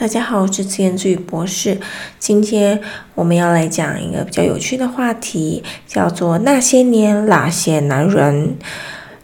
[0.00, 1.78] 大家好，我是自言自语博士。
[2.18, 2.80] 今天
[3.14, 8.56] 我们要来讲一个比较有趣的话题，叫做“那些年那些男人”。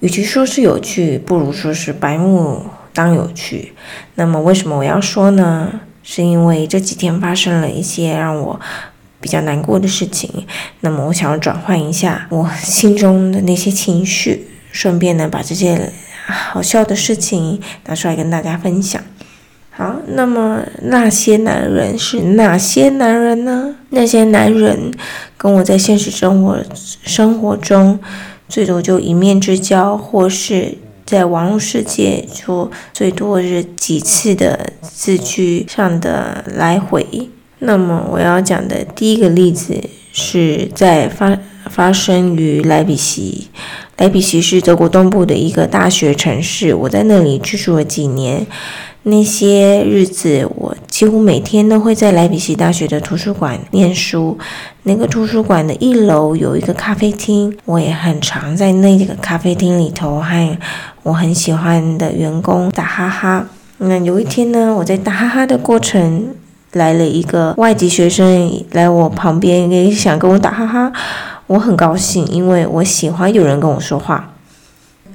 [0.00, 2.64] 与其说是有趣，不如说是白目
[2.94, 3.74] 当有趣。
[4.14, 5.78] 那么，为什么我要说呢？
[6.02, 8.58] 是因为这几天发生了一些让我
[9.20, 10.46] 比较难过的事情。
[10.80, 15.92] 那么，我想要转换一下我心中的那些情绪，顺便呢，把这些
[16.24, 19.02] 好笑的事情拿出来跟大家分享。
[19.74, 23.74] 好，那么那些男人是哪些男人呢？
[23.88, 24.92] 那些男人
[25.38, 26.58] 跟我在现实生活
[27.02, 27.98] 生活中
[28.50, 37.30] 最多就一面之交，或是在网络世界就最多是几次的字句上的来回。
[37.60, 39.80] 那么我要讲的第一个例子
[40.12, 41.38] 是在发
[41.70, 43.48] 发生于莱比锡。
[43.96, 48.46] 莱比锡是德国东部的一个大学城市，我在那里居住了几年。
[49.04, 54.38] 那些日子，我几乎每天都会在莱比锡大学的图书馆念书。
[54.84, 60.58] 那个图书馆的一楼有一个咖啡厅，我也很常在那个咖啡厅里头和
[61.02, 63.46] 我很喜欢的员工打哈哈。
[63.78, 66.28] 那有一天呢，我在打哈哈的过程，
[66.72, 70.92] 来了一个外籍学生来我旁边，也想跟我打哈哈。
[71.48, 74.31] 我很高兴，因为我喜欢有人跟我说话。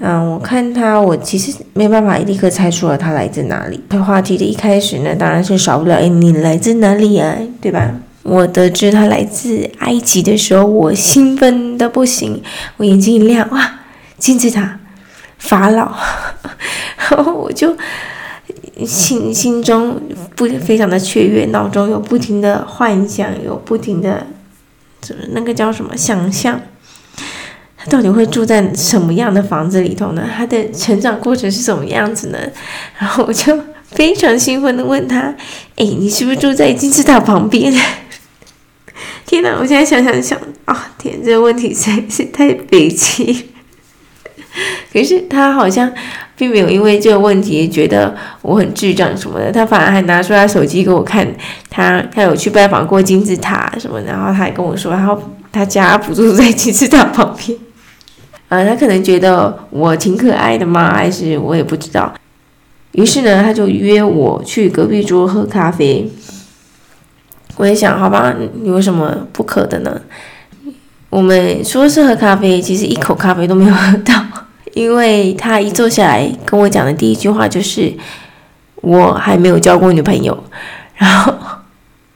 [0.00, 3.80] 嗯，我看他，我其实没办法立刻猜出了他来自哪里。
[3.88, 7.36] 他话题的一开始呢，当然是少不了，哎，你来自哪里啊？
[7.60, 7.90] 对吧？
[8.22, 12.42] 我得知他来自埃及的时候，我兴奋的不行，
[12.78, 13.80] 我眼睛一亮，哇，
[14.18, 14.80] 金字塔，
[15.38, 15.94] 法老，
[17.10, 17.76] 然后我就
[18.86, 20.00] 心心中
[20.34, 24.26] 不非常的雀跃，脑中有不停的幻想，有不停的，
[25.00, 26.60] 就是那个叫什么想象。
[27.90, 30.28] 到底会住在什么样的房子里头呢？
[30.36, 32.38] 他的成长过程是什么样子呢？
[32.98, 33.58] 然后我就
[33.90, 35.34] 非常兴奋的问他
[35.76, 37.72] ：“哎，你是不是住在金字塔旁边？”
[39.26, 39.56] 天哪！
[39.58, 43.50] 我现在想想想，哦，天，这个问题实在是太悲戚。
[44.92, 45.90] 可是他好像
[46.36, 51.26] 并没有因为这个问题觉得我很智障什么的，他反而还拿出他手机给我看，
[51.68, 57.58] 他他有去拜访过金字塔什么，然后他还跟我说，然后他家不住在金字塔旁边。
[58.54, 62.14] 啊，他可能觉得我挺可爱的嘛，还是我也不知道。
[62.92, 66.08] 于是呢，他就约我去隔壁桌喝咖啡。
[67.56, 68.32] 我也想，好吧，
[68.62, 70.00] 你为什么不可的呢？
[71.10, 74.14] 我们说是喝咖啡，其实一口咖啡都没有喝到，
[74.74, 77.92] 因为他一坐下来跟我讲的第一句话就是
[78.76, 80.44] 我还没有交过女朋友。
[80.96, 81.34] 然后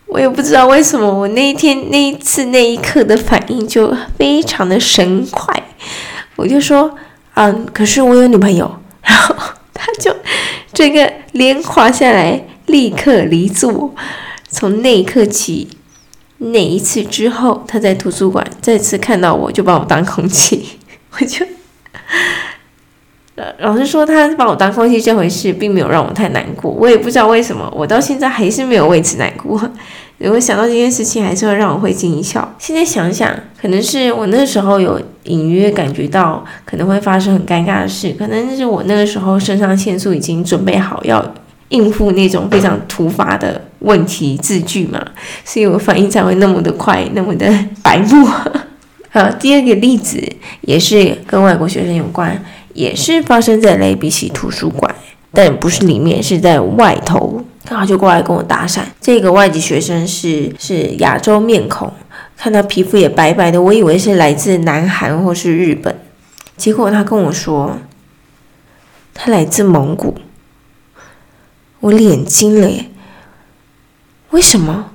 [0.07, 5.55] 我也不知道为什么，我那一天那一次那一刻的反应就非常的神快。
[6.39, 6.97] 我就说，
[7.35, 9.35] 嗯，可是我有女朋友， 然后
[9.75, 10.15] 他就
[10.73, 13.93] 这个脸滑下来，立刻离座。
[14.49, 15.69] 从那一刻起，
[16.39, 20.79] 那一次之后，他在图书馆再次看到我就把我当空气，
[21.19, 21.45] 我就，
[23.61, 29.61] 老实说，他把我当空气这回事并没有让我太难过，我也不知道为什么，我到现在还是没有为此难过。
[30.19, 32.53] 如果想到这件事情，还是会让我会心一笑。
[32.59, 41.25] 现在想想，可能是我那时候有隐约感觉到可能会发生很尴尬的事，可能是我那个时候肾上腺素已经准备好要
[41.69, 45.01] 应付那种非常突发的问题字句嘛，
[45.45, 47.47] 所以我反应才会那么的快，那么的
[47.85, 48.27] 白目。
[49.11, 50.21] 好，第二个例子
[50.63, 52.45] 也是跟外国学生有关，
[52.79, 54.95] 也是发生在雷比奇图书馆，
[55.33, 57.45] 但不是里面，是在外头。
[57.69, 58.83] 然后就过来跟我搭讪。
[59.01, 61.93] 这个外籍学生是是亚洲面孔，
[62.37, 65.99] 看他皮肤也白白的，我以为是来自南韩或是日本。
[66.57, 67.79] 结果他跟我说，
[69.13, 70.17] 他来自蒙古。
[71.81, 72.87] 我脸惊了耶！
[74.31, 74.93] 为什么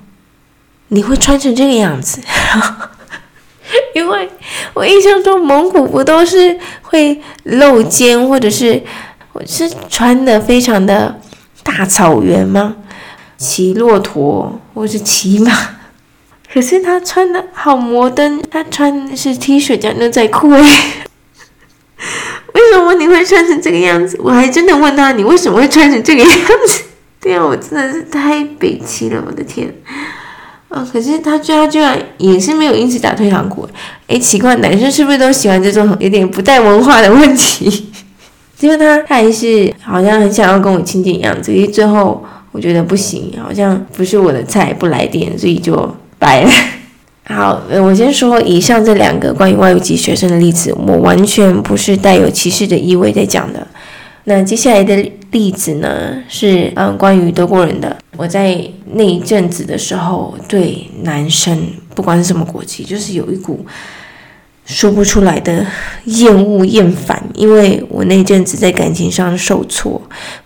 [0.88, 2.20] 你会穿成这个样子？
[3.94, 4.28] 因为
[4.74, 8.82] 我印象中蒙古不都是会露肩，或者是
[9.32, 11.20] 我是穿的非常的。
[11.66, 12.76] 大草原吗？
[13.38, 15.50] 骑骆驼或是骑马？
[16.52, 20.60] 可是他穿的好摩登，他穿的是 T 恤加牛仔裤诶。
[22.52, 24.20] 为什么你会穿成这个样子？
[24.22, 26.30] 我还真的问他，你为什么会穿成这个样
[26.68, 26.84] 子？
[27.18, 29.74] 对啊，我真的是太北七了，我的天！
[30.74, 33.68] 啊，可是他居然居然也是没有因此打退堂鼓。
[34.08, 37.90] 诶，奇怪，男生是不是都喜欢这种有点不带文化的问题？
[38.58, 46.50] 因为他他还是好像很想要跟我亲近一样子，所以最后我觉得不行，好像不是我的菜，不来电，所以就拜了。
[47.26, 53.66] 好，我先说以上这两个关于外籍学生的例子，我完全不是带有歧视的意味在讲的。
[54.24, 54.96] 那接下来的
[55.32, 57.94] 例子呢，是嗯关于德国人的。
[58.16, 58.58] 我在
[58.94, 63.66] 那一阵子的时候，对男生不管是什么国籍，就是有一股
[64.64, 65.66] 说不出来的
[66.04, 67.22] 厌恶、厌烦。
[67.34, 70.00] 因为我那阵子在感情上受挫，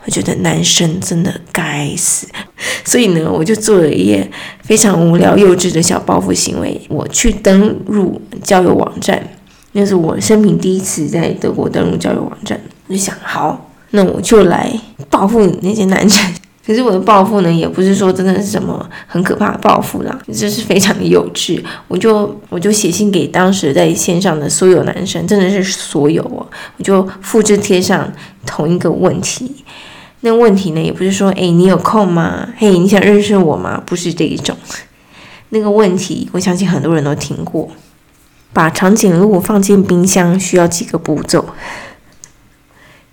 [0.04, 2.26] 我觉得男生真的该死。
[2.84, 4.28] 所以呢，我就做了一件
[4.62, 9.22] 非常无聊、幼稚的小报复行为，我去登入交友网站。
[9.72, 14.72] 那是我生平第一次在德国登录交友网站，我就想，好，那我就来
[15.10, 16.34] 报复你那些男生。
[16.68, 21.58] 可是我的报复呢，也不是说真的是什么很可怕的报复啦，就是非常的幼稚。
[21.88, 28.12] 我就我就写信给当时在线上的所有男生，真的是所有哦，我就复制贴上
[28.44, 29.64] 同一个问题。
[30.20, 32.46] 那问题呢，也不是说，哎，你有空吗？
[32.58, 33.82] 嘿，你想认识我吗？
[33.86, 34.54] 不是这一种。
[35.48, 37.66] 那个问题，我相信很多人都听过。
[38.52, 41.46] 把长颈鹿放进冰箱需要几个步骤？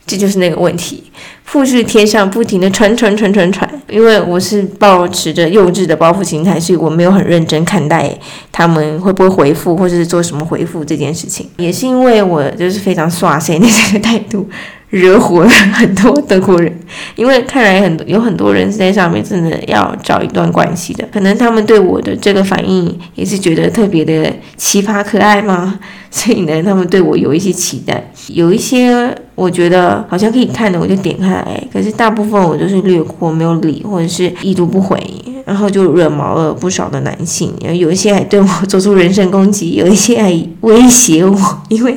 [0.06, 1.04] 这就是那个问题，
[1.44, 3.68] 复制贴上，不停的传传传传传。
[3.90, 8.16] 因为我是抱持着幼稚的包袱心态，所以我没有很认真看待
[8.57, 11.46] 他们会不会回复，或者是做什么回复这件事情。
[11.57, 14.48] 也是因为我就是非常耍谁那些态度。
[14.92, 16.72] 惹火了很多德国人，
[17.18, 25.78] 因为看来很多有很多人是在上面真的要找一段关系的，可能他们对我的这个反应也是觉得特别的奇葩可爱吗？
[26.10, 34.98] 所以呢，他们对我有一些期待，有一些我觉得好像可以看的，我就点开来，可是大部分我就是略过，没有理，或者是已读不回，
[35.45, 41.95] 然后就惹毛了不少的男性，有一些还对我做出人身攻击，有一些还威胁我，因为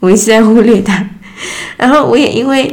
[0.00, 1.08] 我一直在忽略他。
[1.78, 2.70] 然后我也因为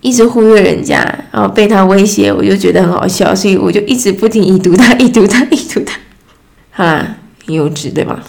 [0.00, 0.96] 一直忽略人家，
[1.30, 5.98] 然后被他威胁，我就觉得很好笑，所以我就一直不停已读他，已读他，已读他。
[6.70, 7.16] 好啦，
[7.46, 8.22] 幼稚对吧？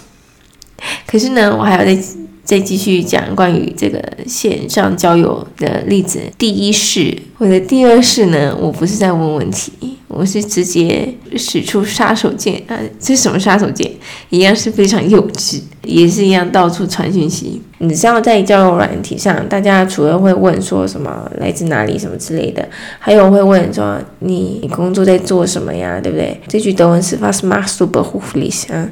[1.07, 1.97] 可是呢，我还要再
[2.43, 6.19] 再继续讲关于这个线上交友的例子。
[6.37, 9.98] 第一式，我的第二式呢，我不是在问问题。
[10.09, 11.07] 我是直接
[11.37, 12.75] 使出杀手锏啊！
[12.99, 13.87] 这什么杀手锏？
[14.31, 17.61] 一样是非常幼稚，也是一样到处传讯息。
[17.77, 22.67] 你知道在交友软体上，大家除了会问说什么来自哪里什么之类的，
[22.97, 26.01] 还有会问说你工作在做什么呀？
[26.01, 26.41] 对不对？
[26.47, 28.89] 这句德文是 Was machst du beruflich 啊，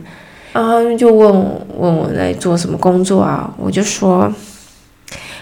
[0.54, 1.34] 然后就问
[1.80, 3.52] 问我在做什么工作啊？
[3.58, 4.32] 我就说，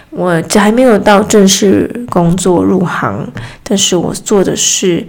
[0.08, 3.30] 我这还没有到正式工作入行，
[3.62, 5.06] 但是我做的是。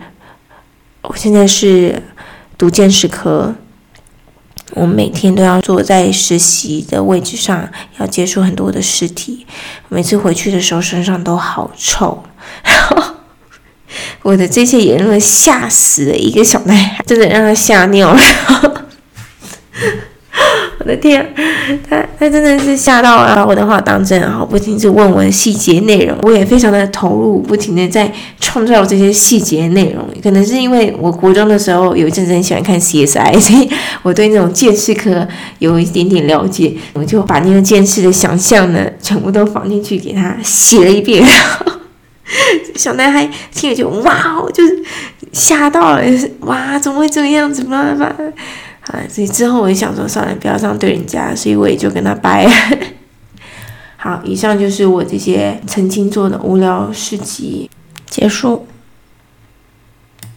[1.09, 2.03] 我现在是
[2.57, 3.55] 读鉴识科，
[4.71, 9.47] 我每天都要坐在实习的位置上，要接触很多的尸体。
[9.87, 12.25] 每次回去的时候，身上都好臭。
[12.61, 13.01] 然 后
[14.21, 18.19] 我的这些言论吓死了一个小男孩，真的让他吓尿了。
[20.79, 21.33] 我的天，
[21.89, 30.07] 他他真的是吓到了，把我的话当真，然后不停地问我的细节内容，我也非常的投入，不停的在创造这些细节内容。
[30.21, 33.69] 可能是因为我国中的时候有一阵子很喜欢看 CSI，所以
[34.03, 35.27] 我对那种剑士科
[35.59, 41.21] 有一点点了解，我就把那个剑士的想象呢，全部都放进去给他写了一遍。
[41.21, 41.71] 然后
[42.75, 44.83] 小男孩听了就哇，就是
[45.31, 46.01] 吓到了，
[46.41, 47.61] 哇，怎么会这个样子？
[47.61, 48.33] 怎么办？
[48.93, 52.47] 啊，所以之后我就想说，算了，不要这样对人家，所以我也就跟他掰。
[53.97, 57.69] 好，以上就是我这些曾经做的无聊事迹
[58.09, 58.65] 结束。